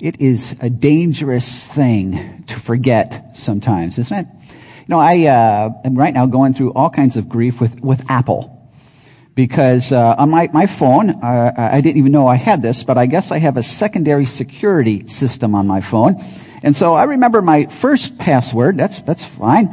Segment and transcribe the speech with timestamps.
[0.00, 4.26] It is a dangerous thing to forget sometimes, isn't it?
[4.80, 8.10] You know, I uh, am right now going through all kinds of grief with, with
[8.10, 8.58] Apple.
[9.34, 12.98] Because uh, on my, my phone, uh, I didn't even know I had this, but
[12.98, 16.20] I guess I have a secondary security system on my phone.
[16.62, 18.76] And so I remember my first password.
[18.76, 19.68] That's, that's fine.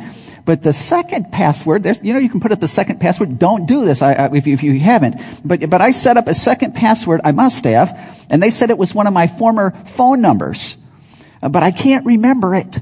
[0.50, 3.38] But the second password, you know, you can put up the second password.
[3.38, 5.21] Don't do this I, I, if, you, if you haven't.
[5.45, 7.21] But, but I set up a second password.
[7.23, 8.25] I must have.
[8.32, 10.75] And they said it was one of my former phone numbers.
[11.39, 12.79] Uh, but I can't remember it.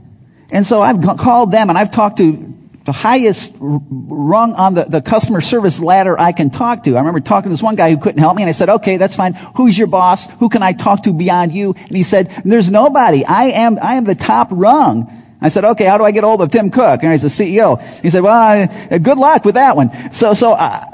[0.50, 2.56] And so I've called them and I've talked to
[2.86, 6.96] the highest rung on the, the customer service ladder I can talk to.
[6.96, 8.96] I remember talking to this one guy who couldn't help me and I said, okay,
[8.96, 9.34] that's fine.
[9.58, 10.32] Who's your boss?
[10.40, 11.74] Who can I talk to beyond you?
[11.74, 13.26] And he said, there's nobody.
[13.26, 15.26] I am, I am the top rung.
[15.40, 17.04] I said, okay, how do I get hold of Tim Cook?
[17.04, 17.82] And he's the CEO.
[18.02, 20.12] He said, well, good luck with that one.
[20.12, 20.86] So, so, uh,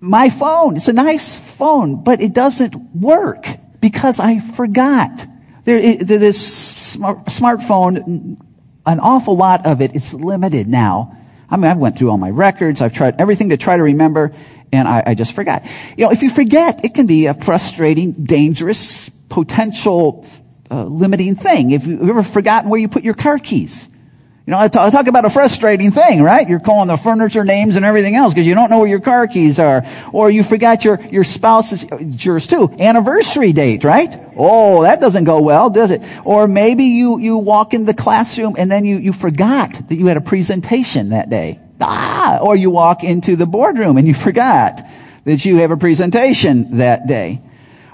[0.00, 3.46] my phone, it's a nice phone, but it doesn't work
[3.80, 5.26] because I forgot.
[5.64, 8.36] There, this smart, smartphone
[8.86, 11.16] an awful lot of it is limited now.
[11.48, 12.80] I mean, I went through all my records.
[12.80, 14.32] I've tried everything to try to remember,
[14.72, 15.64] and I, I just forgot.
[15.96, 20.26] You know, if you forget, it can be a frustrating, dangerous, potential
[20.74, 21.70] uh, limiting thing.
[21.70, 23.88] If you've ever forgotten where you put your car keys,
[24.46, 26.46] you know, I talk, about a frustrating thing, right?
[26.46, 29.26] You're calling the furniture names and everything else because you don't know where your car
[29.26, 29.84] keys are.
[30.12, 31.86] Or you forgot your, your spouse's,
[32.22, 34.14] yours too, anniversary date, right?
[34.36, 36.02] Oh, that doesn't go well, does it?
[36.24, 40.06] Or maybe you, you walk in the classroom and then you, you forgot that you
[40.06, 41.58] had a presentation that day.
[41.80, 42.38] Ah!
[42.42, 44.82] Or you walk into the boardroom and you forgot
[45.24, 47.40] that you have a presentation that day.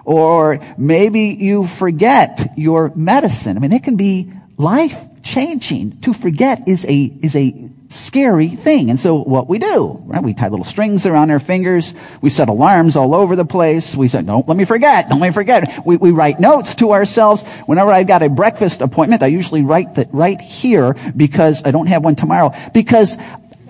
[0.04, 3.56] Or maybe you forget your medicine.
[3.56, 6.00] I mean, it can be life changing.
[6.00, 8.88] To forget is a, is a scary thing.
[8.88, 10.22] And so what we do, right?
[10.22, 11.92] We tie little strings around our fingers.
[12.20, 13.96] We set alarms all over the place.
[13.96, 15.08] We say, don't let me forget.
[15.08, 15.84] Don't let me forget.
[15.84, 17.42] We, we write notes to ourselves.
[17.66, 21.88] Whenever I've got a breakfast appointment, I usually write that right here because I don't
[21.88, 23.18] have one tomorrow because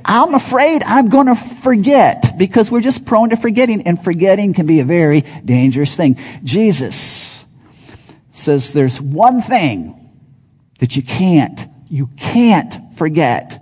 [0.05, 4.67] I'm afraid I'm going to forget because we're just prone to forgetting and forgetting can
[4.67, 6.19] be a very dangerous thing.
[6.45, 7.45] Jesus
[8.33, 9.97] says there's one thing
[10.79, 13.61] that you can't, you can't forget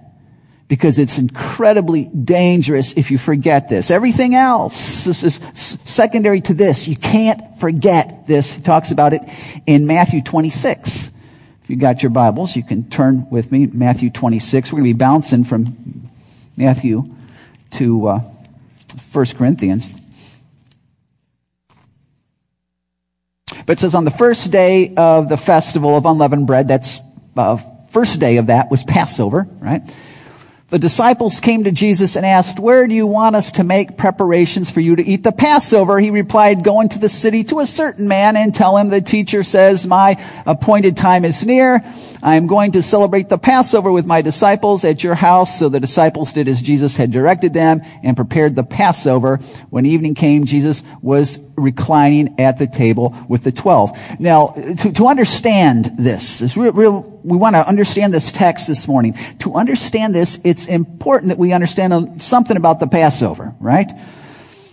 [0.68, 3.90] because it's incredibly dangerous if you forget this.
[3.90, 6.86] Everything else is secondary to this.
[6.86, 8.52] You can't forget this.
[8.52, 9.22] He talks about it
[9.66, 11.10] in Matthew 26.
[11.62, 14.70] If you got your Bibles, you can turn with me, Matthew 26.
[14.70, 16.07] We're going to be bouncing from
[16.58, 17.04] Matthew
[17.70, 18.20] to uh,
[19.12, 19.88] 1 Corinthians.
[23.64, 26.98] But it says on the first day of the festival of unleavened bread, that's
[27.36, 27.58] uh,
[27.90, 29.82] first day of that was Passover, right?
[30.70, 34.70] The disciples came to Jesus and asked, where do you want us to make preparations
[34.70, 35.98] for you to eat the Passover?
[35.98, 39.42] He replied, go into the city to a certain man and tell him the teacher
[39.42, 41.82] says, my appointed time is near.
[42.22, 45.58] I am going to celebrate the Passover with my disciples at your house.
[45.58, 49.38] So the disciples did as Jesus had directed them and prepared the Passover.
[49.70, 53.98] When evening came, Jesus was reclining at the table with the twelve.
[54.18, 58.88] Now, to, to understand this, is real, real we want to understand this text this
[58.88, 59.14] morning.
[59.40, 63.90] To understand this, it's important that we understand something about the Passover, right?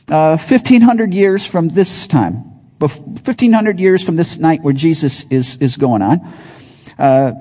[0.10, 2.36] Uh, 1500 years from this time,
[2.80, 6.22] 1500 years from this night where Jesus is, is going on,
[7.00, 7.34] uh,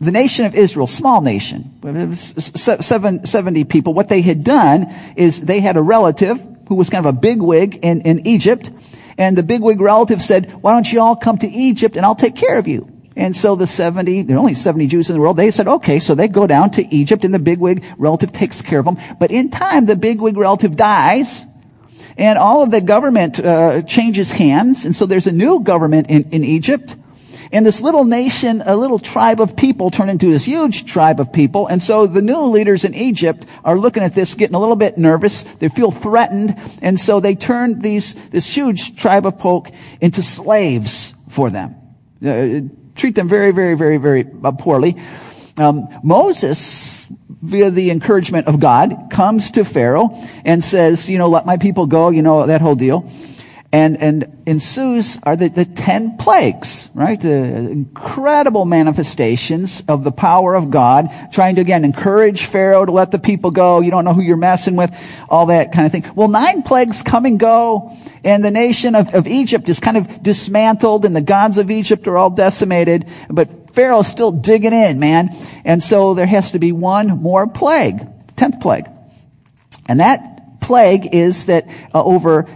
[0.00, 5.76] the nation of Israel, small nation, 70 people, what they had done is they had
[5.76, 8.70] a relative who was kind of a bigwig in, in Egypt,
[9.18, 12.36] and the bigwig relative said, why don't you all come to Egypt and I'll take
[12.36, 12.92] care of you.
[13.16, 15.98] And so the 70, there are only 70 Jews in the world, they said, okay,
[15.98, 18.96] so they go down to Egypt and the bigwig relative takes care of them.
[19.18, 21.44] But in time, the bigwig relative dies
[22.16, 24.84] and all of the government uh, changes hands.
[24.84, 26.94] And so there's a new government in, in Egypt.
[27.52, 31.32] And this little nation, a little tribe of people turn into this huge tribe of
[31.32, 31.66] people.
[31.66, 34.98] And so the new leaders in Egypt are looking at this, getting a little bit
[34.98, 35.42] nervous.
[35.42, 36.54] They feel threatened.
[36.82, 39.70] And so they turn these, this huge tribe of folk
[40.00, 41.74] into slaves for them.
[42.24, 44.96] Uh, treat them very, very, very, very uh, poorly.
[45.56, 47.06] Um, Moses,
[47.42, 50.10] via the encouragement of God, comes to Pharaoh
[50.44, 53.10] and says, you know, let my people go, you know, that whole deal.
[53.70, 57.20] And, and ensues are the, the ten plagues, right?
[57.20, 63.10] The incredible manifestations of the power of God, trying to again encourage Pharaoh to let
[63.10, 63.80] the people go.
[63.80, 64.90] You don't know who you're messing with,
[65.28, 66.10] all that kind of thing.
[66.14, 67.94] Well, nine plagues come and go,
[68.24, 72.08] and the nation of, of Egypt is kind of dismantled, and the gods of Egypt
[72.08, 75.28] are all decimated, but Pharaoh's still digging in, man.
[75.66, 78.00] And so there has to be one more plague,
[78.34, 78.86] tenth plague.
[79.86, 82.46] And that plague is that uh, over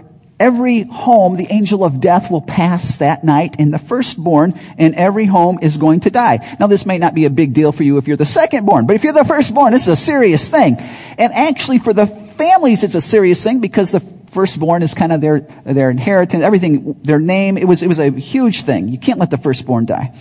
[0.42, 5.24] every home, the angel of death will pass that night in the firstborn, and every
[5.24, 6.56] home is going to die.
[6.58, 8.96] Now, this may not be a big deal for you if you're the secondborn, but
[8.96, 10.76] if you're the firstborn, this is a serious thing.
[11.16, 15.20] And actually, for the families, it's a serious thing because the firstborn is kind of
[15.20, 17.56] their, their inheritance, everything, their name.
[17.56, 18.88] It was, it was a huge thing.
[18.88, 20.12] You can't let the firstborn die.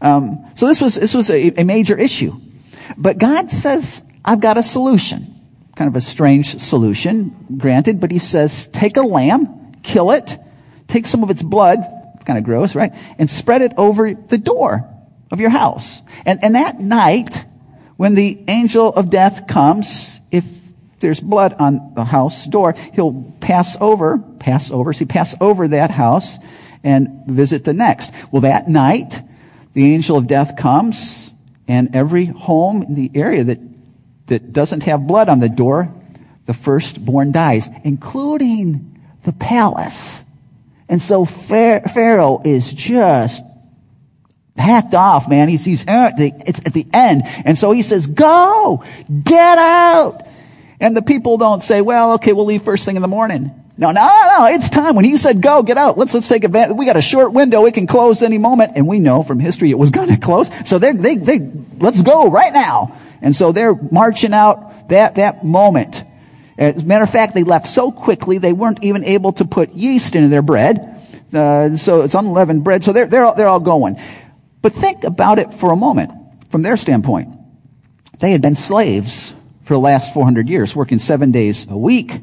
[0.00, 2.32] Um, so this was, this was a, a major issue.
[2.96, 5.26] But God says, I've got a solution.
[5.80, 10.36] Kind of a strange solution, granted, but he says, take a lamb, kill it,
[10.88, 11.78] take some of its blood,
[12.26, 12.94] kind of gross, right?
[13.18, 14.86] And spread it over the door
[15.30, 16.02] of your house.
[16.26, 17.46] And, and that night,
[17.96, 20.44] when the angel of death comes, if
[20.98, 25.90] there's blood on the house door, he'll pass over, pass over, see, pass over that
[25.90, 26.36] house
[26.84, 28.12] and visit the next.
[28.30, 29.22] Well, that night,
[29.72, 31.30] the angel of death comes,
[31.66, 33.60] and every home in the area that,
[34.30, 35.92] that doesn't have blood on the door,
[36.46, 40.24] the firstborn dies, including the palace.
[40.88, 43.44] And so Pharaoh is just
[44.56, 45.48] hacked off, man.
[45.48, 47.22] He's, he's uh, it's at the end.
[47.44, 48.82] And so he says, go,
[49.22, 50.26] get out.
[50.80, 53.50] And the people don't say, well, okay, we'll leave first thing in the morning.
[53.76, 54.94] No, no, no, it's time.
[54.94, 55.96] When he said go, get out.
[55.96, 56.76] Let's, let's take advantage.
[56.76, 57.64] We got a short window.
[57.64, 58.72] It can close any moment.
[58.76, 60.50] And we know from history it was going to close.
[60.68, 61.38] So they, they, they,
[61.78, 62.96] let's go right now.
[63.22, 66.04] And so they're marching out that, that moment.
[66.58, 69.72] As a matter of fact, they left so quickly they weren't even able to put
[69.72, 71.00] yeast into their bread.
[71.32, 72.84] Uh, so it's unleavened bread.
[72.84, 73.98] So they're, they're, all, they're all going.
[74.62, 76.12] But think about it for a moment
[76.50, 77.36] from their standpoint.
[78.18, 79.34] They had been slaves
[79.64, 82.20] for the last 400 years, working seven days a week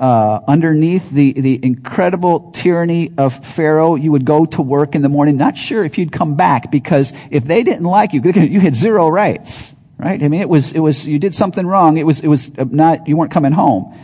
[0.00, 5.10] uh, underneath the, the incredible tyranny of Pharaoh, you would go to work in the
[5.10, 8.74] morning, not sure if you'd come back because if they didn't like you, you had
[8.74, 10.22] zero rights, right?
[10.22, 11.98] I mean, it was, it was, you did something wrong.
[11.98, 13.94] It was, it was not, you weren't coming home.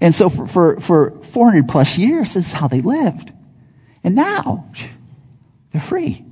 [0.00, 3.32] And so for, for, for 400 plus years, this is how they lived.
[4.04, 4.70] And now,
[5.72, 6.24] they're free.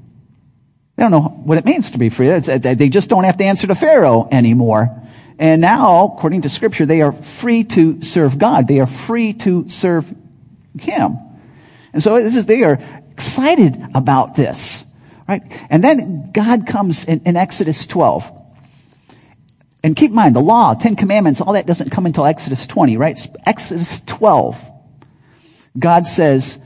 [0.97, 2.29] They don't know what it means to be free.
[2.29, 5.03] They just don't have to answer to Pharaoh anymore.
[5.39, 8.67] And now, according to scripture, they are free to serve God.
[8.67, 10.13] They are free to serve
[10.79, 11.19] Him.
[11.93, 12.79] And so this is, they are
[13.13, 14.85] excited about this,
[15.29, 15.43] right?
[15.69, 18.33] And then God comes in, in Exodus 12.
[19.87, 22.97] And keep in mind, the law, Ten Commandments, all that doesn't come until Exodus 20,
[22.97, 23.17] right?
[23.47, 24.61] Exodus 12.
[25.79, 26.59] God says,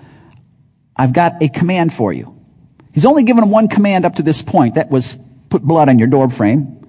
[0.97, 2.35] I've got a command for you.
[2.95, 4.77] He's only given them one command up to this point.
[4.77, 5.19] That was
[5.51, 6.89] put blood on your door frame.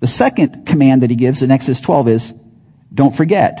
[0.00, 2.34] The second command that he gives in Exodus 12 is,
[2.92, 3.56] don't forget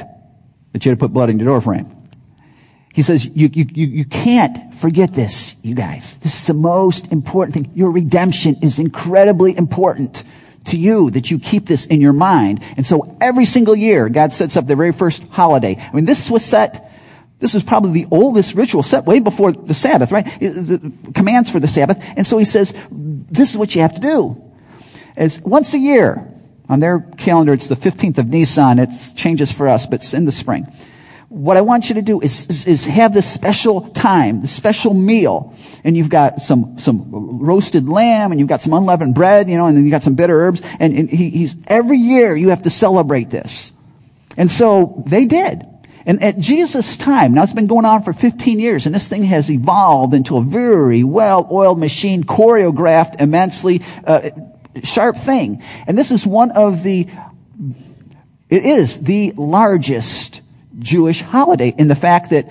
[0.74, 1.90] that you had to put blood in your doorframe.
[2.92, 6.16] He says, you, you, you, you can't forget this, you guys.
[6.16, 7.72] This is the most important thing.
[7.74, 10.22] Your redemption is incredibly important
[10.66, 12.62] to you that you keep this in your mind.
[12.76, 15.76] And so every single year, God sets up the very first holiday.
[15.78, 16.90] I mean, this was set,
[17.38, 20.24] this was probably the oldest ritual set way before the Sabbath, right?
[20.40, 22.02] The commands for the Sabbath.
[22.16, 24.40] And so he says, this is what you have to do.
[25.16, 26.30] As once a year,
[26.68, 28.78] on their calendar, it's the 15th of Nisan.
[28.78, 30.66] It changes for us, but it's in the spring.
[31.28, 34.94] What I want you to do is, is, is have this special time, this special
[34.94, 35.54] meal.
[35.82, 39.66] And you've got some, some roasted lamb and you've got some unleavened bread, you know,
[39.66, 40.60] and then you've got some bitter herbs.
[40.78, 43.72] And, and he, he's, every year you have to celebrate this.
[44.36, 45.62] And so they did.
[46.06, 49.22] And at Jesus' time, now it's been going on for 15 years, and this thing
[49.24, 54.28] has evolved into a very well-oiled machine, choreographed immensely, uh,
[54.82, 55.62] sharp thing.
[55.86, 57.08] And this is one of the,
[58.50, 60.42] it is the largest
[60.78, 62.50] Jewish holiday in the fact that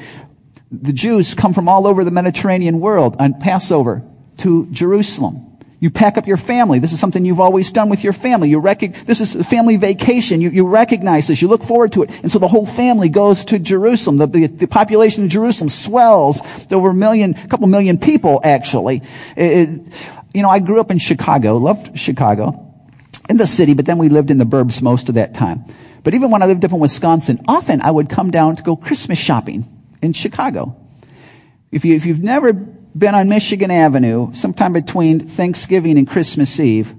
[0.72, 4.04] the Jews come from all over the Mediterranean world on Passover
[4.38, 5.54] to Jerusalem.
[5.80, 6.80] You pack up your family.
[6.80, 8.50] This is something you've always done with your family.
[8.50, 10.40] You rec- this is family vacation.
[10.40, 11.42] You, you recognize this.
[11.42, 12.20] You look forward to it.
[12.24, 14.16] And so the whole family goes to Jerusalem.
[14.16, 18.40] The, the, the population of Jerusalem swells to over a million, a couple million people
[18.46, 19.02] actually.
[19.36, 19.94] It,
[20.34, 22.74] you know, I grew up in Chicago, loved Chicago,
[23.30, 25.66] in the city, but then we lived in the burbs most of that time.
[26.04, 28.76] But even when I lived up in Wisconsin, often I would come down to go
[28.76, 29.66] Christmas shopping
[30.02, 30.76] in Chicago.
[31.72, 36.94] If, you, if you've never been on Michigan Avenue, sometime between Thanksgiving and Christmas Eve,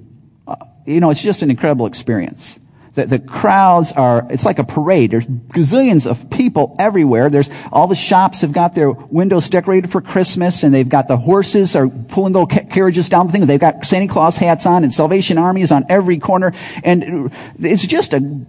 [0.48, 0.56] uh,
[0.86, 2.58] you know, it's just an incredible experience.
[2.94, 5.10] The, the crowds are, it's like a parade.
[5.10, 7.28] There's gazillions of people everywhere.
[7.28, 11.16] There's, all the shops have got their windows decorated for Christmas and they've got the
[11.16, 13.46] horses are pulling little carriages down the thing.
[13.46, 16.52] They've got Santa Claus hats on and Salvation Army is on every corner.
[16.84, 18.46] And it's just a,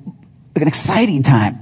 [0.62, 1.58] an exciting time.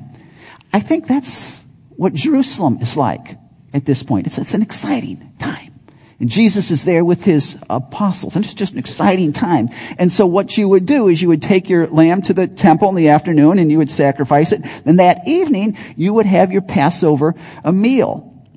[0.72, 3.38] I think that's what Jerusalem is like
[3.74, 4.28] at this point.
[4.28, 5.74] It's, it's an exciting time.
[6.20, 8.36] And Jesus is there with his apostles.
[8.36, 9.70] And it's just an exciting time.
[9.98, 12.90] And so what you would do is you would take your lamb to the temple
[12.90, 14.64] in the afternoon and you would sacrifice it.
[14.86, 18.48] Then that evening, you would have your Passover a meal.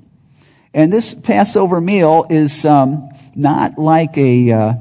[0.73, 4.73] And this Passover meal is um, not like a uh,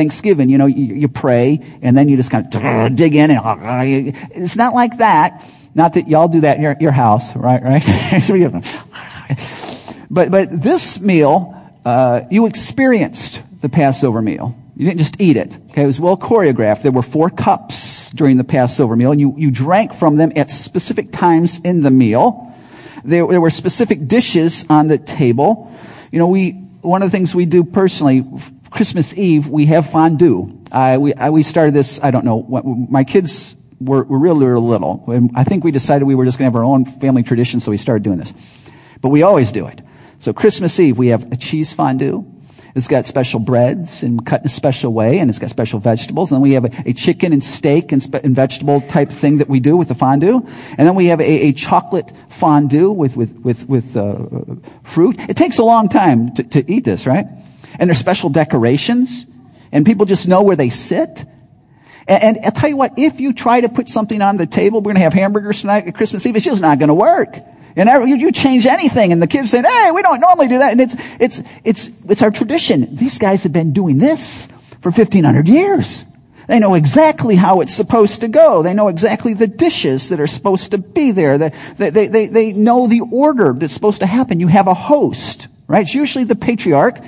[0.00, 0.48] Thanksgiving.
[0.48, 2.50] You know, you, you, pray and then you just kind of
[2.96, 3.40] dig in and
[4.34, 5.46] it's not like that.
[5.74, 7.62] Not that y'all do that in your, your house, right?
[7.62, 7.82] Right?
[10.10, 11.54] but but this meal
[11.84, 14.56] uh, you experienced the Passover meal.
[14.76, 15.54] You didn't just eat it.
[15.70, 16.82] Okay, it was well choreographed.
[16.82, 20.50] There were four cups during the Passover meal, and you, you drank from them at
[20.50, 22.54] specific times in the meal.
[23.04, 25.70] There, there were specific dishes on the table.
[26.10, 26.52] You know, we
[26.82, 28.24] one of the things we do personally,
[28.70, 30.62] Christmas Eve, we have fondue.
[30.70, 32.02] Uh, we I, we started this.
[32.02, 32.42] I don't know.
[32.88, 35.04] My kids were, were really, really little.
[35.08, 37.60] And I think we decided we were just going to have our own family tradition,
[37.60, 38.32] so we started doing this.
[39.00, 39.80] But we always do it.
[40.18, 42.24] So Christmas Eve, we have a cheese fondue.
[42.74, 46.30] It's got special breads and cut in a special way, and it's got special vegetables.
[46.30, 49.38] And then we have a, a chicken and steak and, spe- and, vegetable type thing
[49.38, 50.46] that we do with the fondue.
[50.78, 54.18] And then we have a, a chocolate fondue with with with, with uh,
[54.84, 55.18] fruit.
[55.28, 57.26] It takes a long time to, to eat this, right?
[57.78, 59.26] And there's special decorations,
[59.72, 61.24] and people just know where they sit.
[62.08, 64.80] And, and I'll tell you what, if you try to put something on the table,
[64.80, 66.36] we're going to have hamburgers tonight at Christmas Eve.
[66.36, 67.36] It's just not going to work.
[67.76, 70.72] And you, you change anything and the kids say, hey, we don't normally do that.
[70.72, 72.94] And it's, it's, it's, it's our tradition.
[72.94, 74.46] These guys have been doing this
[74.80, 76.04] for 1500 years.
[76.48, 78.62] They know exactly how it's supposed to go.
[78.62, 81.38] They know exactly the dishes that are supposed to be there.
[81.38, 84.40] They, they, they, they know the order that's supposed to happen.
[84.40, 85.82] You have a host, right?
[85.82, 86.98] It's usually the patriarch,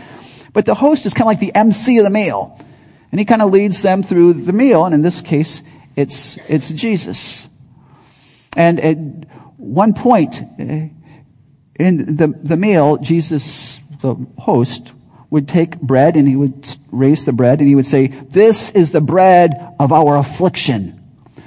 [0.53, 2.59] but the host is kind of like the MC of the meal.
[3.11, 4.85] And he kind of leads them through the meal.
[4.85, 5.63] And in this case,
[5.97, 7.49] it's, it's Jesus.
[8.57, 8.97] And, at
[9.57, 10.89] one point eh,
[11.77, 14.93] in the, the meal, Jesus, the host,
[15.31, 18.93] would take bread and he would raise the bread and he would say, This is
[18.93, 21.01] the bread of our affliction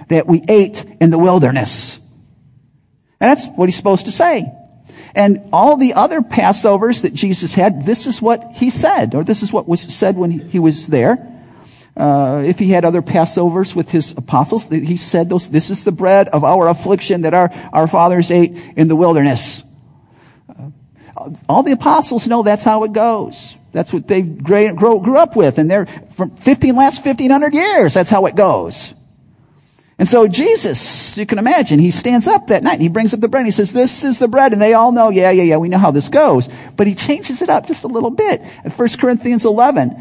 [0.08, 1.98] that we ate in the wilderness.
[3.20, 4.52] And that's what he's supposed to say.
[5.14, 9.44] And all the other Passovers that Jesus had, this is what he said, or this
[9.44, 11.32] is what was said when he was there.
[11.98, 15.92] Uh, if he had other Passovers with his apostles, he said those, this is the
[15.92, 19.64] bread of our affliction that our, our fathers ate in the wilderness.
[20.50, 23.56] Uh, all the apostles know that's how it goes.
[23.72, 25.58] That's what they grew, grew up with.
[25.58, 27.94] And they're from 15, last 1500 years.
[27.94, 28.94] That's how it goes.
[29.98, 33.22] And so Jesus, you can imagine, he stands up that night and he brings up
[33.22, 34.52] the bread and he says, this is the bread.
[34.52, 36.50] And they all know, yeah, yeah, yeah, we know how this goes.
[36.76, 38.42] But he changes it up just a little bit.
[38.66, 39.96] At 1 Corinthians 11,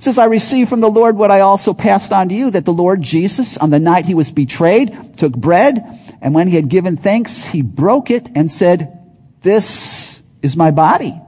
[0.00, 2.72] says, I received from the Lord what I also passed on to you, that the
[2.72, 5.78] Lord Jesus, on the night he was betrayed, took bread,
[6.20, 11.20] and when he had given thanks, he broke it and said, This is my body,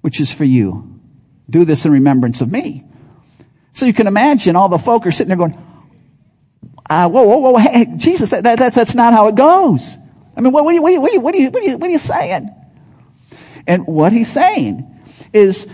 [0.00, 1.00] which is for you.
[1.48, 2.84] Do this in remembrance of me.
[3.72, 5.58] So you can imagine all the folk are sitting there going,
[6.92, 9.96] uh, whoa, whoa, whoa, hey, Jesus, that, that, that's, that's not how it goes.
[10.36, 12.50] I mean, what, are you, are you saying?
[13.66, 14.88] And what he's saying
[15.32, 15.70] is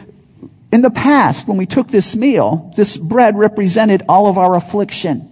[0.71, 5.25] in the past, when we took this meal, this bread represented all of our affliction,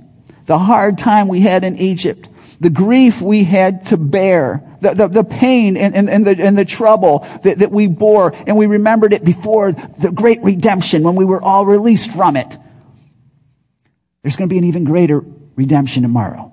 [0.46, 2.28] the hard time we had in Egypt,
[2.60, 6.56] the grief we had to bear, the, the, the pain and, and, and, the, and
[6.56, 11.14] the trouble that, that we bore, and we remembered it before the great redemption when
[11.14, 12.56] we were all released from it.
[14.22, 15.22] There's going to be an even greater
[15.56, 16.52] redemption tomorrow.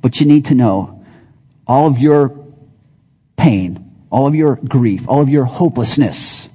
[0.00, 1.04] But you need to know
[1.66, 2.46] all of your
[3.36, 6.48] pain, all of your grief, all of your hopelessness,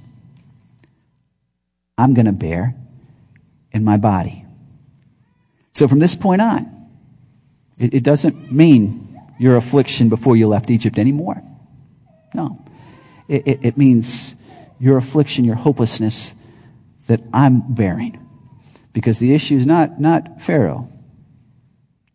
[1.96, 2.74] I'm going to bear
[3.70, 4.44] in my body.
[5.74, 6.88] So from this point on,
[7.78, 11.42] it, it doesn't mean your affliction before you left Egypt anymore.
[12.34, 12.64] No.
[13.28, 14.34] It, it, it means
[14.78, 16.34] your affliction, your hopelessness
[17.06, 18.18] that I'm bearing.
[18.92, 20.91] Because the issue is not, not Pharaoh.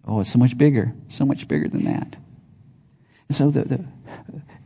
[0.08, 2.16] Oh, it's so much bigger, so much bigger than that.
[3.28, 3.86] And so the, the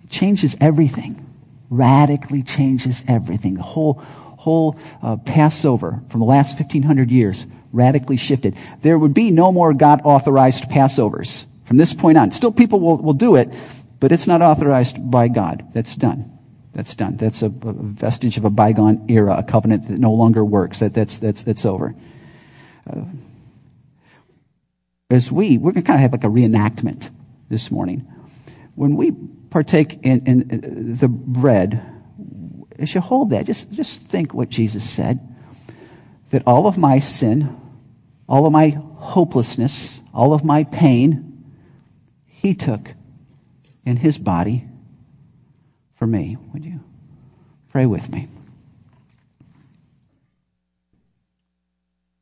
[0.09, 1.25] changes everything,
[1.69, 3.55] radically changes everything.
[3.55, 8.55] The whole, whole uh, Passover from the last 1500 years radically shifted.
[8.81, 12.31] There would be no more God authorized Passovers from this point on.
[12.31, 13.53] Still, people will, will do it,
[13.99, 15.65] but it's not authorized by God.
[15.73, 16.37] That's done.
[16.73, 17.17] That's done.
[17.17, 20.79] That's a, a vestige of a bygone era, a covenant that no longer works.
[20.79, 21.95] That, that's, that's, that's over.
[22.89, 23.01] Uh,
[25.11, 27.09] as we, we're going to kind of have like a reenactment
[27.49, 27.99] this morning.
[28.75, 29.11] When we
[29.49, 31.83] partake in, in uh, the bread,
[32.79, 35.19] as you hold that, just, just think what Jesus said
[36.29, 37.59] that all of my sin,
[38.27, 41.43] all of my hopelessness, all of my pain,
[42.25, 42.93] he took
[43.85, 44.63] in his body
[45.95, 46.37] for me.
[46.53, 46.79] Would you?
[47.67, 48.29] Pray with me.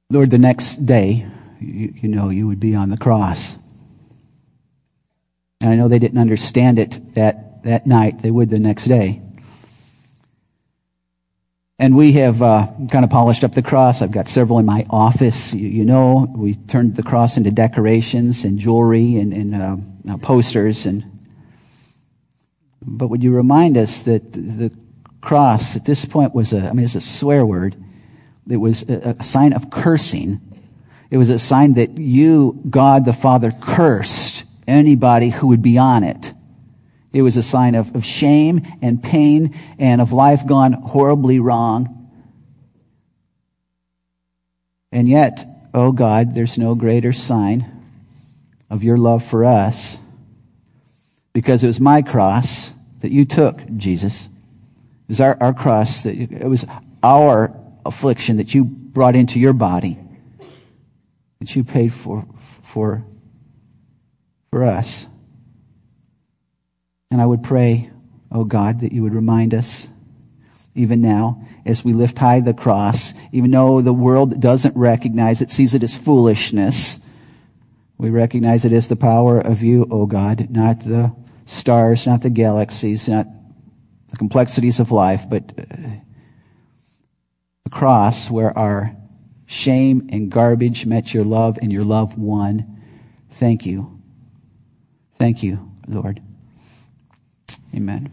[0.10, 1.27] Lord, the next day,
[1.60, 3.58] you, you, know, you would be on the cross.
[5.62, 8.22] And I know they didn't understand it that, that night.
[8.22, 9.22] They would the next day.
[11.82, 14.01] And we have uh, kind of polished up the cross.
[14.01, 15.54] I've got several in my office.
[15.54, 19.56] You, you know, we turned the cross into decorations and jewelry and, and
[20.10, 20.86] uh, posters.
[20.86, 21.06] And
[22.82, 24.75] but would you remind us that the
[25.22, 27.75] cross at this point was a, I mean, it's a swear word.
[28.50, 30.42] It was a, a sign of cursing.
[31.12, 36.04] It was a sign that you, God the Father, cursed anybody who would be on
[36.04, 36.34] it.
[37.12, 42.12] It was a sign of, of shame and pain and of life gone horribly wrong.
[44.92, 47.66] And yet, oh God, there's no greater sign
[48.70, 49.98] of your love for us
[51.34, 54.25] because it was my cross that you took, Jesus.
[54.25, 56.68] It was our, our cross that it was
[57.01, 59.98] our affliction that you brought into your body
[61.39, 62.25] that you paid for
[62.63, 63.03] for
[64.51, 65.08] for us.
[67.12, 67.89] And I would pray,
[68.31, 69.88] oh God, that you would remind us
[70.75, 75.51] even now as we lift high the cross, even though the world doesn't recognize it,
[75.51, 77.00] sees it as foolishness.
[77.98, 81.13] We recognize it as the power of you, O oh God, not the
[81.46, 83.27] stars, not the galaxies, not
[84.10, 85.75] the complexities of life, but uh,
[87.65, 88.96] the cross where our
[89.50, 92.79] shame and garbage met your love and your love won.
[93.32, 94.00] Thank you.
[95.18, 96.22] Thank you, Lord.
[97.75, 98.12] Amen.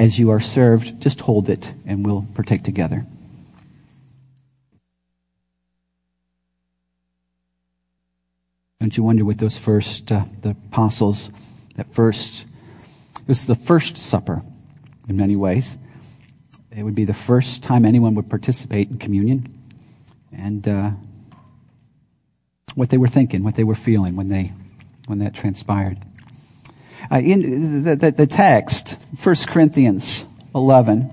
[0.00, 3.06] As you are served, just hold it and we'll partake together.
[8.80, 11.30] Don't you wonder with those first, uh, the apostles,
[11.76, 12.44] that first,
[13.20, 14.42] it was the first supper
[15.08, 15.78] in many ways.
[16.76, 19.57] It would be the first time anyone would participate in communion.
[20.32, 20.90] And uh,
[22.74, 24.52] what they were thinking, what they were feeling when, they,
[25.06, 25.98] when that transpired.
[27.10, 31.10] Uh, in the, the, the text, 1 Corinthians 11,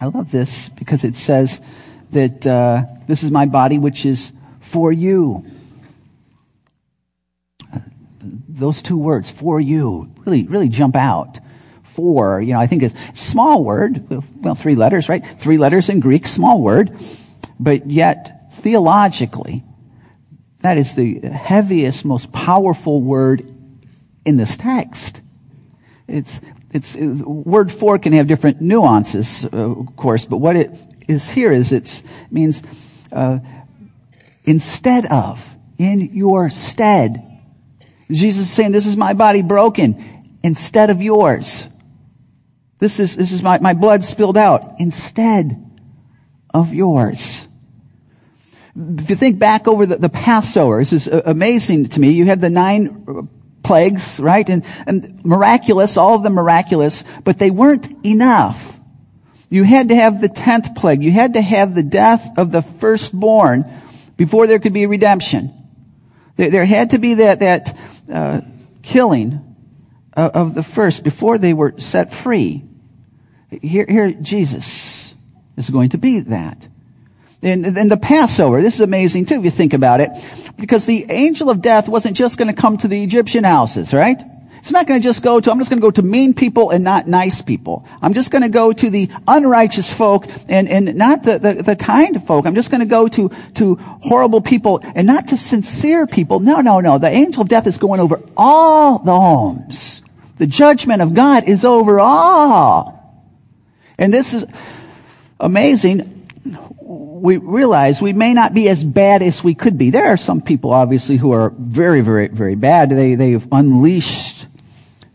[0.00, 1.60] I love this because it says
[2.10, 5.44] that uh, this is my body which is for you.
[7.72, 7.80] Uh,
[8.48, 11.38] those two words, for you, really, really jump out.
[11.84, 14.04] For, you know, I think it's small word,
[14.42, 15.24] well, three letters, right?
[15.24, 16.90] Three letters in Greek, small word.
[17.58, 19.64] But yet, theologically,
[20.60, 23.42] that is the heaviest, most powerful word
[24.24, 25.20] in this text.
[26.08, 26.40] It's,
[26.72, 30.70] it's, word for can have different nuances, uh, of course, but what it
[31.08, 32.62] is here is it means
[33.12, 33.38] uh,
[34.44, 37.22] instead of, in your stead.
[38.10, 41.66] Jesus is saying, this is my body broken instead of yours.
[42.78, 45.65] This is, this is my, my blood spilled out instead
[46.56, 47.46] of yours.
[48.74, 52.10] If you think back over the, the Passover, this is uh, amazing to me.
[52.10, 53.28] You have the nine
[53.62, 54.48] plagues, right?
[54.48, 58.78] And, and miraculous, all of them miraculous, but they weren't enough.
[59.50, 61.02] You had to have the tenth plague.
[61.02, 63.64] You had to have the death of the firstborn
[64.16, 65.52] before there could be redemption.
[66.36, 67.78] There, there had to be that, that
[68.10, 68.40] uh,
[68.82, 69.56] killing
[70.14, 72.64] of, of the first before they were set free.
[73.62, 74.95] Here, here, Jesus
[75.56, 76.66] is going to be that.
[77.42, 80.10] And, the Passover, this is amazing too if you think about it,
[80.58, 84.20] because the angel of death wasn't just going to come to the Egyptian houses, right?
[84.58, 86.70] It's not going to just go to, I'm just going to go to mean people
[86.70, 87.86] and not nice people.
[88.02, 91.76] I'm just going to go to the unrighteous folk and, and not the, the, the
[91.76, 92.46] kind folk.
[92.46, 96.40] I'm just going to go to, to horrible people and not to sincere people.
[96.40, 96.98] No, no, no.
[96.98, 100.02] The angel of death is going over all the homes.
[100.38, 103.24] The judgment of God is over all.
[104.00, 104.46] And this is
[105.38, 106.16] amazing
[106.86, 109.90] we realize we may not be as bad as we could be.
[109.90, 112.90] There are some people, obviously, who are very, very, very bad.
[112.90, 114.46] They, they've unleashed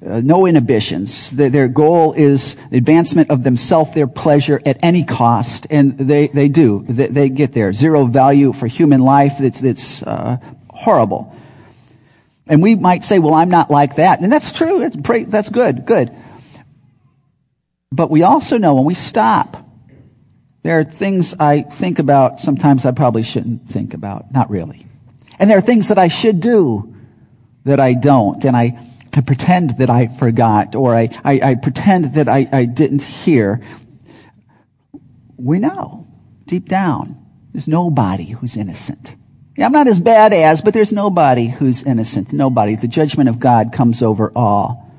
[0.06, 1.32] uh, no inhibitions.
[1.32, 6.50] Their, their goal is advancement of themselves, their pleasure at any cost, and they, they
[6.50, 6.84] do.
[6.90, 7.72] They, they get there.
[7.72, 9.38] Zero value for human life.
[9.40, 10.38] That's, that's uh,
[10.70, 11.36] horrible.
[12.48, 14.20] And we might say, well, I'm not like that.
[14.20, 14.80] And that's true.
[14.80, 15.30] That's, great.
[15.30, 16.12] that's good, good.
[17.92, 19.71] But we also know when we stop
[20.64, 24.32] there are things I think about sometimes I probably shouldn't think about.
[24.32, 24.86] Not really.
[25.40, 26.96] And there are things that I should do
[27.64, 28.44] that I don't.
[28.46, 28.80] And I,
[29.26, 33.62] pretend that I forgot or I, I, I pretend that I, I didn't hear.
[35.36, 36.08] We know
[36.46, 37.22] deep down
[37.54, 39.16] there's nobody who's innocent.
[39.58, 42.32] Yeah, I'm not as bad as, but there's nobody who's innocent.
[42.32, 42.76] Nobody.
[42.76, 44.90] The judgment of God comes over all.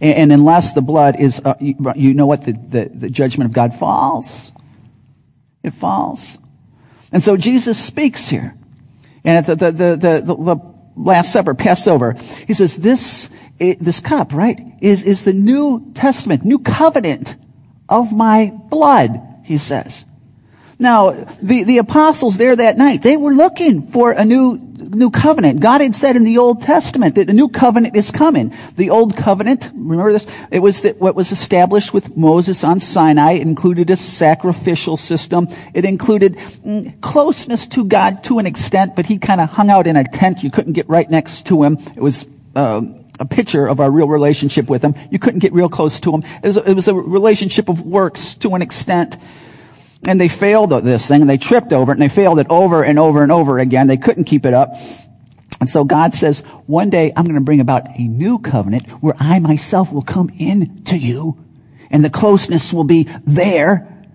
[0.00, 2.42] And, and unless the blood is, uh, you, you, know what?
[2.42, 4.50] The, the, the judgment of God falls.
[5.62, 6.38] It falls.
[7.12, 8.54] And so Jesus speaks here.
[9.24, 12.14] And at the, the, the, the, the Last Supper, Passover,
[12.46, 17.36] he says, this, this cup, right, is, is the New Testament, New Covenant
[17.88, 20.04] of my blood, he says.
[20.78, 21.10] Now,
[21.42, 25.60] the, the apostles there that night, they were looking for a new new covenant.
[25.60, 28.54] God had said in the Old Testament that a new covenant is coming.
[28.76, 30.26] The Old Covenant, remember this?
[30.50, 33.32] It was the, what was established with Moses on Sinai.
[33.32, 35.48] Included a sacrificial system.
[35.74, 39.86] It included mm, closeness to God to an extent, but he kind of hung out
[39.86, 40.42] in a tent.
[40.42, 41.78] You couldn't get right next to him.
[41.96, 44.94] It was, um, a picture of our real relationship with him.
[45.10, 46.22] You couldn't get real close to him.
[46.42, 49.16] It was, a, it was a relationship of works to an extent.
[50.06, 52.84] And they failed this thing and they tripped over it and they failed it over
[52.84, 53.86] and over and over again.
[53.86, 54.74] They couldn't keep it up.
[55.60, 59.14] And so God says, one day I'm going to bring about a new covenant where
[59.18, 61.44] I myself will come in to you
[61.90, 64.06] and the closeness will be there.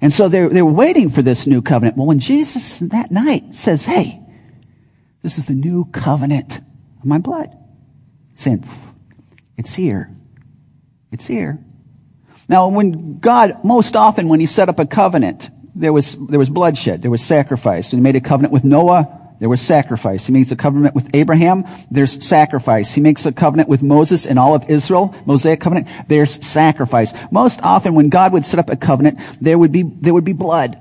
[0.00, 1.96] And so they're, they're waiting for this new covenant.
[1.96, 4.20] Well, when Jesus that night says, Hey,
[5.22, 7.56] this is the new covenant of my blood,
[8.34, 8.64] saying,
[9.56, 10.10] it's here.
[11.12, 11.64] It's here.
[12.52, 16.50] Now, when God, most often when he set up a covenant, there was, there was
[16.50, 17.90] bloodshed, there was sacrifice.
[17.90, 19.08] When he made a covenant with Noah,
[19.40, 20.26] there was sacrifice.
[20.26, 22.92] He makes a covenant with Abraham, there's sacrifice.
[22.92, 27.14] He makes a covenant with Moses and all of Israel, Mosaic covenant, there's sacrifice.
[27.30, 30.34] Most often when God would set up a covenant, there would be, there would be
[30.34, 30.76] blood.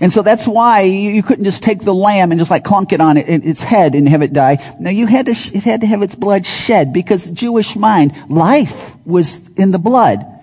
[0.00, 3.00] And so that's why you couldn't just take the lamb and just like clunk it
[3.00, 4.58] on it, its head and have it die.
[4.78, 8.94] Now you had to, it had to have its blood shed because Jewish mind, life
[9.06, 10.34] was in the blood.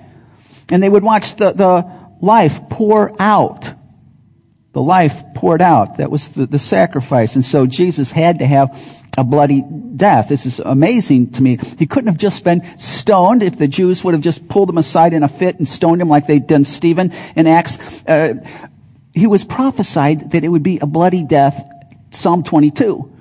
[0.69, 1.89] And they would watch the, the
[2.21, 3.73] life pour out.
[4.73, 5.97] The life poured out.
[5.97, 7.36] That was the, the sacrifice.
[7.36, 8.78] And so Jesus had to have
[9.17, 9.63] a bloody
[9.95, 10.28] death.
[10.28, 11.58] This is amazing to me.
[11.80, 15.13] He couldn't have just been stoned if the Jews would have just pulled him aside
[15.13, 18.06] in a fit and stoned him like they'd done Stephen in Acts.
[18.06, 18.36] Uh,
[19.13, 21.71] he was prophesied that it would be a bloody death.
[22.12, 23.14] Psalm 22.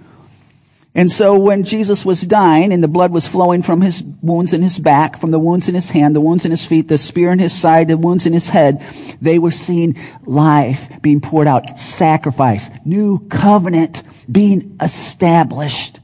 [0.96, 4.62] And so when Jesus was dying and the blood was flowing from his wounds in
[4.62, 7.32] his back, from the wounds in his hand, the wounds in his feet, the spear
[7.32, 8.80] in his side, the wounds in his head,
[9.20, 15.98] they were seeing life being poured out, sacrifice, new covenant being established.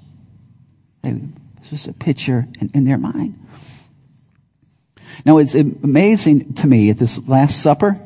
[1.03, 3.37] This was a picture in, in their mind.
[5.24, 8.00] Now it's amazing to me at this Last Supper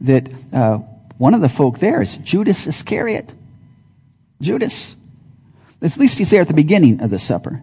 [0.00, 0.78] that uh,
[1.18, 3.32] one of the folk there is Judas Iscariot.
[4.40, 4.96] Judas.
[5.84, 7.62] At least he's there at the beginning of the supper.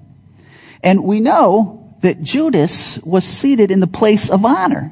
[0.83, 4.91] And we know that Judas was seated in the place of honor.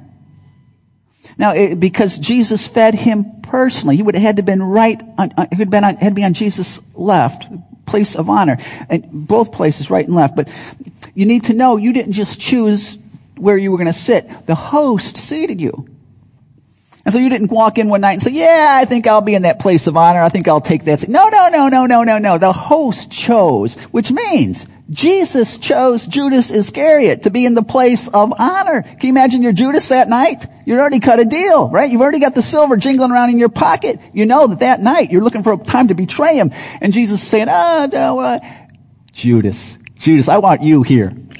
[1.38, 5.32] Now, it, because Jesus fed him personally, he would have had to been right on,
[5.38, 7.48] uh, he would have been on, had to be on Jesus' left,
[7.86, 8.58] place of honor.
[8.90, 10.36] And both places, right and left.
[10.36, 10.52] But
[11.14, 12.98] you need to know you didn't just choose
[13.38, 14.28] where you were going to sit.
[14.48, 15.88] The host seated you.
[17.10, 19.34] And so you didn't walk in one night and say, yeah, I think I'll be
[19.34, 20.22] in that place of honor.
[20.22, 21.10] I think I'll take that.
[21.10, 22.38] No, no, no, no, no, no, no.
[22.38, 28.32] The host chose, which means Jesus chose Judas Iscariot to be in the place of
[28.38, 28.84] honor.
[28.84, 30.46] Can you imagine your Judas that night?
[30.68, 31.92] You'd already cut a deal, right?
[31.92, 34.00] You've already got the silver jingling around in your pocket.
[34.14, 36.52] You know that that night you're looking for a time to betray him.
[36.80, 38.40] And Jesus is saying, ah, oh, no, uh,
[39.14, 41.12] Judas, Judas, I want you here.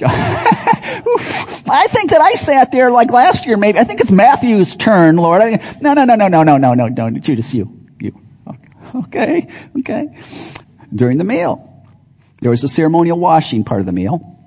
[1.70, 3.78] I think that I sat there like last year, maybe.
[3.78, 5.60] I think it's Matthew's turn, Lord.
[5.80, 8.20] No, no, no, no, no, no, no, no, no, Judas, you, you.
[8.94, 10.16] Okay, okay.
[10.94, 11.84] During the meal,
[12.40, 14.38] there was a ceremonial washing part of the meal.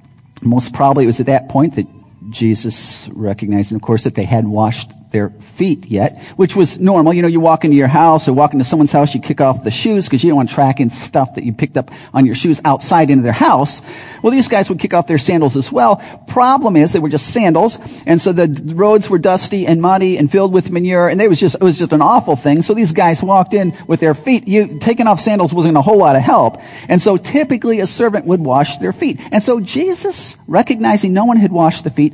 [0.42, 1.88] Most probably it was at that point that
[2.30, 7.14] Jesus recognized, and of course, that they hadn't washed their feet yet, which was normal.
[7.14, 9.64] You know, you walk into your house or walk into someone's house, you kick off
[9.64, 12.36] the shoes because you don't want track tracking stuff that you picked up on your
[12.36, 13.82] shoes outside into their house.
[14.24, 15.98] Well, these guys would kick off their sandals as well.
[16.28, 17.78] Problem is they were just sandals.
[18.08, 21.10] And so the roads were dusty and muddy and filled with manure.
[21.10, 22.62] And it was just, it was just an awful thing.
[22.62, 24.48] So these guys walked in with their feet.
[24.48, 26.62] You, taking off sandals wasn't a whole lot of help.
[26.90, 29.20] And so typically a servant would wash their feet.
[29.32, 32.14] And so Jesus, recognizing no one had washed the feet,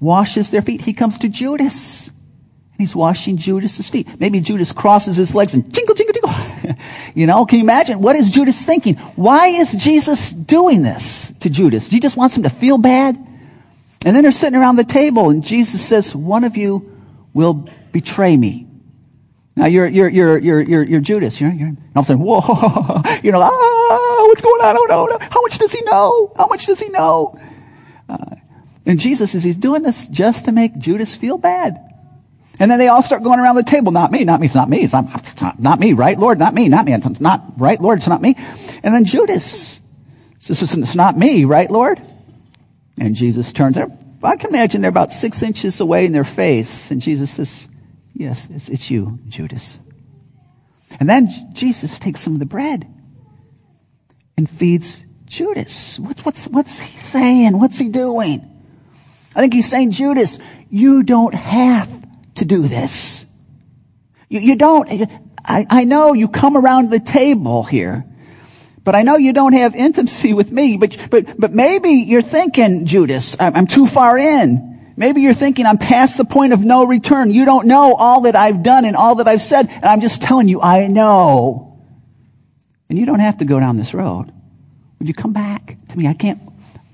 [0.00, 0.80] washes their feet.
[0.82, 2.12] He comes to Judas.
[2.80, 4.08] He's washing Judas's feet.
[4.18, 6.76] Maybe Judas crosses his legs and jingle, jingle, jingle.
[7.14, 8.00] you know, can you imagine?
[8.00, 8.96] What is Judas thinking?
[9.16, 11.88] Why is Jesus doing this to Judas?
[11.88, 13.16] He just wants him to feel bad?
[13.16, 16.90] And then they're sitting around the table and Jesus says, one of you
[17.34, 18.66] will betray me.
[19.56, 21.40] Now you're, you're, you're, you're, you're, you're Judas.
[21.40, 22.40] You're, you're, and I'm saying, whoa,
[23.22, 24.76] you know, ah, what's going on?
[24.78, 25.18] Oh no, no.
[25.20, 26.32] How much does he know?
[26.36, 27.38] How much does he know?
[28.08, 28.36] Uh,
[28.86, 31.89] and Jesus is, he's doing this just to make Judas feel bad.
[32.60, 33.90] And then they all start going around the table.
[33.90, 34.82] Not me, not me, it's not me.
[34.82, 36.38] It's not, it's not, not me, right, Lord?
[36.38, 36.92] Not me, not me.
[36.92, 37.98] It's not, right, Lord?
[37.98, 38.36] It's not me.
[38.84, 39.80] And then Judas
[40.38, 42.00] says, it's not me, right, Lord?
[42.98, 43.78] And Jesus turns.
[43.78, 46.90] I can imagine they're about six inches away in their face.
[46.90, 47.66] And Jesus says,
[48.12, 49.78] Yes, it's, it's you, Judas.
[50.98, 52.86] And then Jesus takes some of the bread
[54.36, 55.98] and feeds Judas.
[55.98, 57.58] What, what's, what's he saying?
[57.58, 58.46] What's he doing?
[59.34, 61.99] I think he's saying, Judas, you don't have
[62.40, 63.24] to do this.
[64.28, 65.10] You, you don't.
[65.44, 68.04] I, I know you come around the table here,
[68.82, 70.76] but I know you don't have intimacy with me.
[70.76, 74.66] But, but, but maybe you're thinking, Judas, I'm, I'm too far in.
[74.96, 77.30] Maybe you're thinking I'm past the point of no return.
[77.30, 79.68] You don't know all that I've done and all that I've said.
[79.70, 81.78] And I'm just telling you, I know.
[82.88, 84.30] And you don't have to go down this road.
[84.98, 86.06] Would you come back to me?
[86.06, 86.40] I can't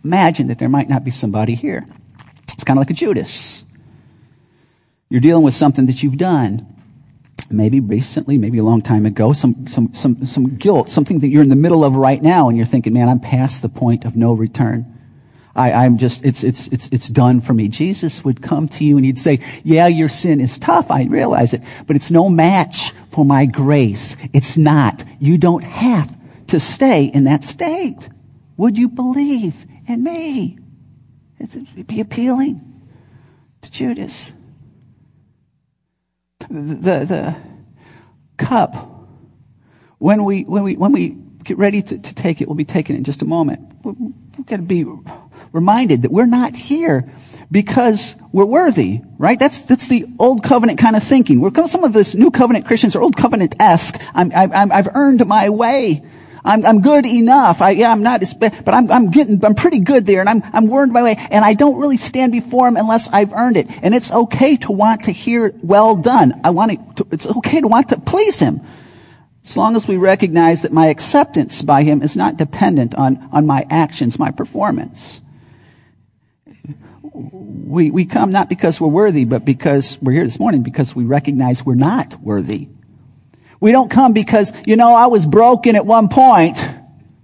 [0.04, 1.85] imagine that there might not be somebody here.
[2.52, 3.65] It's kind of like a Judas.
[5.09, 6.66] You're dealing with something that you've done.
[7.49, 11.42] Maybe recently, maybe a long time ago, some, some, some, some guilt, something that you're
[11.42, 14.16] in the middle of right now, and you're thinking, man, I'm past the point of
[14.16, 14.97] no return.
[15.57, 17.69] I, am just, it's, it's, it's, it's done for me.
[17.69, 20.90] Jesus would come to you and he'd say, yeah, your sin is tough.
[20.90, 24.16] I realize it, but it's no match for my grace.
[24.35, 25.03] It's not.
[25.19, 26.14] You don't have
[26.49, 28.09] to stay in that state.
[28.59, 30.59] Would you believe in me?
[31.40, 32.83] It'd be appealing
[33.62, 34.33] to Judas.
[36.48, 37.37] The, the,
[38.37, 38.74] cup,
[39.98, 42.96] when we, when we, when we get ready to, to take it, we'll be taken
[42.96, 43.61] in just a moment.
[43.85, 44.85] We've got to be
[45.52, 47.11] reminded that we're not here
[47.50, 49.38] because we're worthy, right?
[49.38, 51.40] That's, that's the old covenant kind of thinking.
[51.40, 54.00] We're, some of this new covenant Christians are old covenant-esque.
[54.14, 56.04] I'm, I'm, I've earned my way.
[56.46, 57.61] I'm, I'm good enough.
[57.61, 60.72] I, yeah, I'm not, but I'm, I'm getting, I'm pretty good there and I'm, I'm
[60.72, 63.66] earned my way and I don't really stand before him unless I've earned it.
[63.82, 66.40] And it's okay to want to hear, well done.
[66.44, 68.61] I want to, it's okay to want to please him.
[69.44, 73.46] As long as we recognize that my acceptance by him is not dependent on, on
[73.46, 75.20] my actions, my performance.
[77.12, 81.04] We, we come not because we're worthy, but because we're here this morning because we
[81.04, 82.68] recognize we're not worthy.
[83.61, 86.57] We don't come because, you know, I was broken at one point,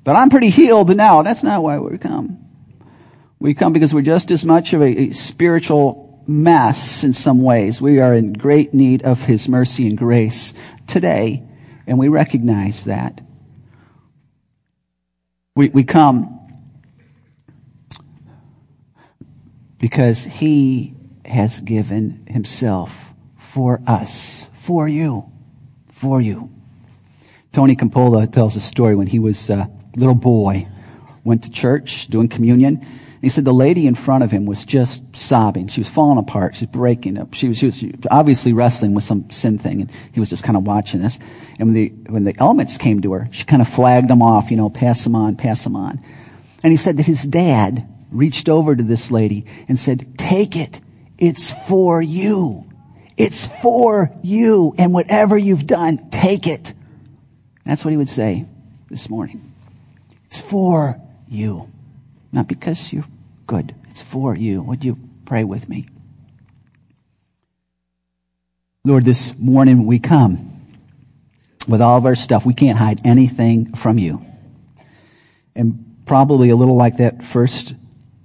[0.04, 1.22] but I'm pretty healed now.
[1.22, 2.38] That's not why we come.
[3.38, 7.80] We come because we're just as much of a, a spiritual mess in some ways.
[7.80, 10.54] We are in great need of His mercy and grace
[10.86, 11.42] today,
[11.86, 13.20] and we recognize that.
[15.54, 16.38] We, we come
[19.78, 25.31] because He has given Himself for us, for you
[26.02, 26.50] for you.
[27.52, 30.66] Tony Campolo tells a story when he was a little boy,
[31.22, 32.84] went to church doing communion.
[33.20, 35.68] He said the lady in front of him was just sobbing.
[35.68, 36.56] She was falling apart.
[36.56, 37.34] She was breaking up.
[37.34, 40.56] She was, she was obviously wrestling with some sin thing, and he was just kind
[40.56, 41.20] of watching this.
[41.60, 44.50] And when the, when the elements came to her, she kind of flagged them off,
[44.50, 46.00] you know, pass them on, pass them on.
[46.64, 50.80] And he said that his dad reached over to this lady and said, take it.
[51.16, 52.71] It's for you.
[53.16, 54.74] It's for you.
[54.78, 56.74] And whatever you've done, take it.
[57.64, 58.46] That's what he would say
[58.90, 59.52] this morning.
[60.26, 61.70] It's for you.
[62.32, 63.04] Not because you're
[63.46, 63.74] good.
[63.90, 64.62] It's for you.
[64.62, 65.86] Would you pray with me?
[68.84, 70.50] Lord, this morning we come
[71.68, 72.44] with all of our stuff.
[72.44, 74.24] We can't hide anything from you.
[75.54, 77.74] And probably a little like that first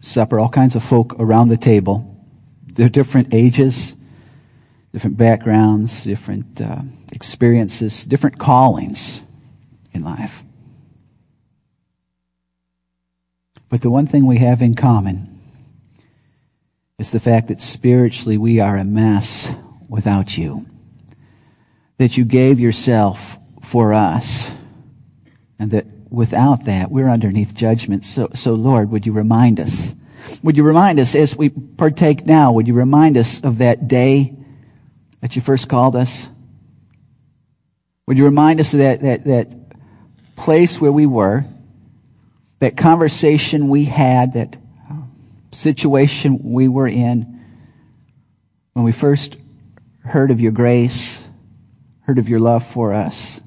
[0.02, 2.26] supper, all kinds of folk around the table.
[2.65, 3.95] They're different ages,
[4.93, 6.82] different backgrounds, different uh,
[7.13, 9.21] experiences, different callings
[9.93, 10.43] in life.
[13.69, 15.39] But the one thing we have in common
[16.97, 19.52] is the fact that spiritually we are a mess
[19.89, 20.65] without you.
[21.97, 24.56] That you gave yourself for us.
[25.60, 28.06] And that without that, we're underneath judgment.
[28.06, 29.93] So, so Lord, would you remind us?
[30.43, 34.37] Would you remind us as we partake now, would you remind us of that day
[35.28, 36.30] that you first called us?
[38.08, 39.56] Would you remind us of that, that, that
[40.38, 41.44] place where we were,
[42.60, 44.56] that conversation we had, that
[45.52, 47.44] situation we were in
[48.72, 49.36] when we first
[50.06, 51.28] heard of your grace,
[52.04, 53.42] heard of your love for us,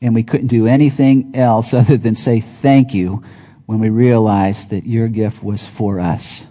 [0.00, 3.22] and we couldn't do anything else other than say thank you
[3.66, 6.46] when we realized that your gift was for us.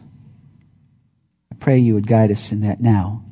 [1.52, 3.24] I pray you would guide us in that now.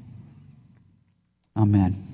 [1.55, 2.13] Amen.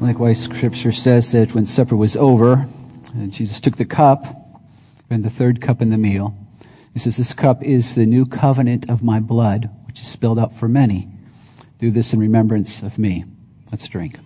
[0.00, 2.66] Likewise, Scripture says that when supper was over,
[3.14, 4.24] and Jesus took the cup,
[5.08, 6.36] and the third cup in the meal,
[6.92, 10.54] he says, This cup is the new covenant of my blood, which is spilled out
[10.54, 11.08] for many.
[11.78, 13.24] Do this in remembrance of me.
[13.70, 14.18] Let's drink.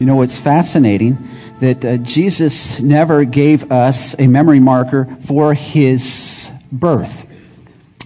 [0.00, 1.16] You know, what's fascinating
[1.60, 7.28] that uh, Jesus never gave us a memory marker for his birth.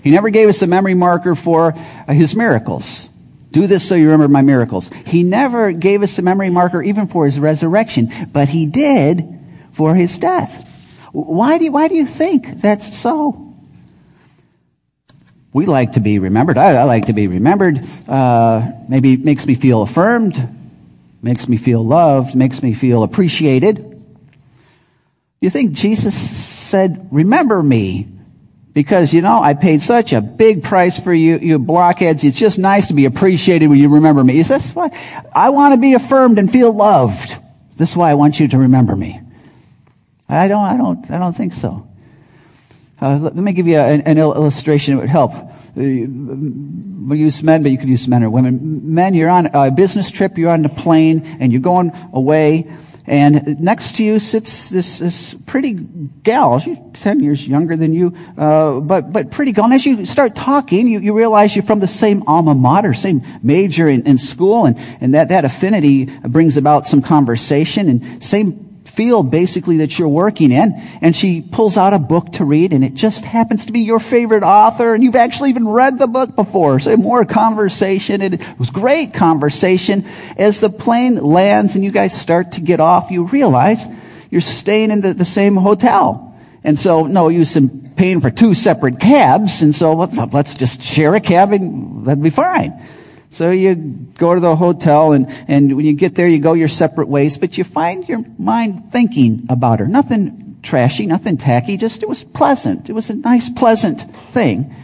[0.02, 3.08] He never gave us a memory marker for uh, his miracles.
[3.50, 4.90] Do this so you remember my miracles.
[5.06, 9.24] He never gave us a memory marker even for his resurrection, but he did
[9.72, 11.00] for his death.
[11.12, 13.54] Why do you, why do you think that's so?
[15.52, 16.58] We like to be remembered.
[16.58, 17.80] I, I like to be remembered.
[18.06, 20.36] Uh, maybe it makes me feel affirmed,
[21.22, 24.02] makes me feel loved, makes me feel appreciated.
[25.40, 28.06] You think Jesus said, remember me
[28.76, 32.22] because, you know, I paid such a big price for you, you blockheads.
[32.24, 34.38] It's just nice to be appreciated when you remember me.
[34.38, 34.90] Is this why?
[35.34, 37.38] I want to be affirmed and feel loved.
[37.78, 39.18] This is why I want you to remember me.
[40.28, 41.88] I don't, I don't, I don't think so.
[43.00, 44.98] Uh, let, me give you an, an, illustration.
[44.98, 45.32] It would help.
[45.32, 48.94] Uh, we use men, but you could use men or women.
[48.94, 52.70] Men, you're on a business trip, you're on the plane, and you're going away,
[53.06, 56.58] and next to you sits this, this pretty gal.
[56.58, 59.64] She's 10 years younger than you, uh, but, but pretty gal.
[59.66, 63.22] And as you start talking, you, you realize you're from the same alma mater, same
[63.42, 68.65] major in, in school, and, and that, that affinity brings about some conversation, and same
[68.96, 72.82] field basically that you're working in and she pulls out a book to read and
[72.82, 76.34] it just happens to be your favorite author and you've actually even read the book
[76.34, 76.80] before.
[76.80, 78.22] So more conversation.
[78.22, 80.06] It was great conversation.
[80.38, 83.86] As the plane lands and you guys start to get off, you realize
[84.30, 86.34] you're staying in the, the same hotel.
[86.64, 89.62] And so, no use in paying for two separate cabs.
[89.62, 92.82] And so let's just share a cab and that'd be fine.
[93.30, 96.68] So you go to the hotel and, and when you get there, you go your
[96.68, 99.86] separate ways, but you find your mind thinking about her.
[99.86, 102.88] Nothing trashy, nothing tacky, just it was pleasant.
[102.88, 104.74] It was a nice, pleasant thing.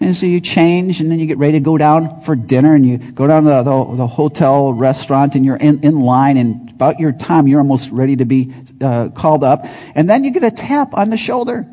[0.00, 2.86] And so you change and then you get ready to go down for dinner and
[2.86, 6.70] you go down to the, the, the hotel restaurant and you're in, in line and
[6.70, 9.66] about your time you're almost ready to be uh, called up.
[9.94, 11.66] And then you get a tap on the shoulder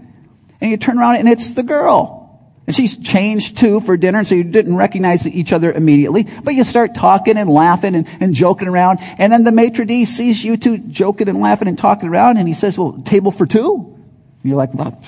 [0.60, 2.27] and you turn around and it's the girl.
[2.68, 6.28] And she's changed too for dinner, so you didn't recognize each other immediately.
[6.44, 9.00] But you start talking and laughing and, and joking around.
[9.18, 12.46] And then the maitre d' sees you two joking and laughing and talking around, and
[12.48, 13.98] he says, well, table for two?
[14.44, 15.02] And you're like, well,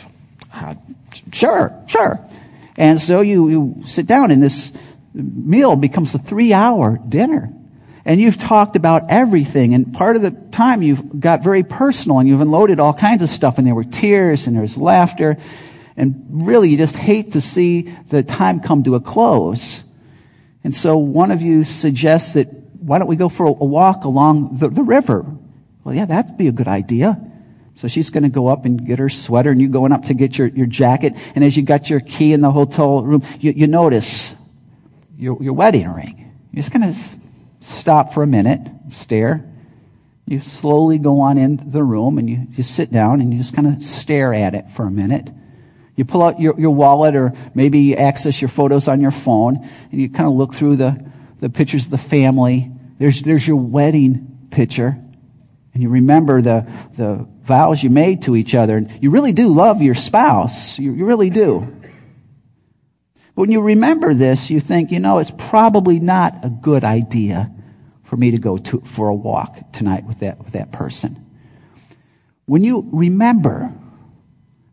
[0.54, 0.76] uh,
[1.34, 2.20] sure, sure.
[2.78, 4.76] And so you, you sit down, and this
[5.14, 7.52] meal becomes a three hour dinner.
[8.06, 12.30] And you've talked about everything, and part of the time you've got very personal, and
[12.30, 15.38] you've unloaded all kinds of stuff, and there were tears, and there was laughter.
[16.00, 19.84] And really, you just hate to see the time come to a close.
[20.64, 22.48] And so one of you suggests that
[22.80, 25.26] why don't we go for a walk along the, the river?
[25.84, 27.20] Well, yeah, that'd be a good idea.
[27.74, 30.14] So she's going to go up and get her sweater and you're going up to
[30.14, 31.14] get your, your jacket.
[31.36, 34.36] And as you got your key in the hotel room, you, you notice
[35.18, 36.34] your, your wedding ring.
[36.52, 37.00] You're just going to
[37.62, 38.60] stop for a minute,
[38.90, 39.46] stare.
[40.26, 43.56] You slowly go on in the room and you, you sit down and you just
[43.56, 45.30] kind of stare at it for a minute.
[46.00, 49.58] You pull out your, your wallet or maybe you access your photos on your phone
[49.92, 52.72] and you kind of look through the, the pictures of the family.
[53.00, 54.98] There's, there's your wedding picture.
[55.74, 58.78] And you remember the, the vows you made to each other.
[58.78, 60.80] And you really do love your spouse.
[60.80, 61.68] You, you really do.
[63.36, 67.52] But when you remember this, you think, you know, it's probably not a good idea
[68.04, 71.26] for me to go to, for a walk tonight with that, with that person.
[72.46, 73.74] When you remember,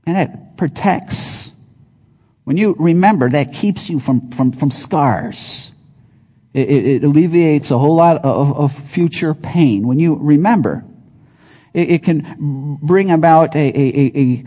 [0.07, 1.51] and it protects.
[2.45, 5.73] When you remember, that keeps you from, from, from scars.
[6.55, 9.87] It, it, it alleviates a whole lot of, of, future pain.
[9.87, 10.85] When you remember,
[11.75, 14.45] it, it can bring about a, a, a,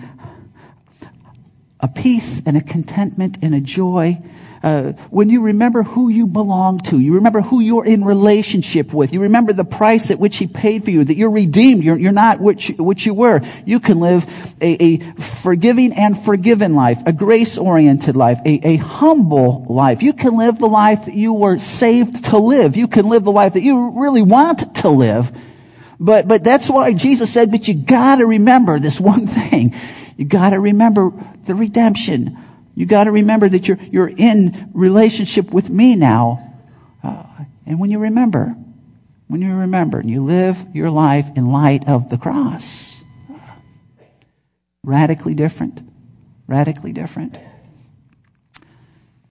[1.82, 4.18] a peace and a contentment and a joy
[4.62, 9.14] uh, when you remember who you belong to, you remember who you're in relationship with,
[9.14, 12.12] you remember the price at which He paid for you, that you're redeemed, you're, you're
[12.12, 13.42] not what you, what you were.
[13.66, 14.26] You can live
[14.62, 20.04] a, a forgiving and forgiven life, a grace-oriented life, a, a humble life.
[20.04, 22.76] You can live the life that you were saved to live.
[22.76, 25.32] You can live the life that you really want to live.
[26.02, 29.74] But, but that's why Jesus said, but you gotta remember this one thing.
[30.18, 31.12] You gotta remember
[31.46, 32.38] the redemption
[32.80, 36.56] you got to remember that you're, you're in relationship with me now.
[37.04, 37.26] Uh,
[37.66, 38.56] and when you remember,
[39.28, 43.04] when you remember and you live your life in light of the cross,
[44.82, 45.82] radically different,
[46.48, 47.38] radically different.